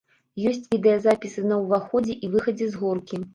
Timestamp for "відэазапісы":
0.71-1.43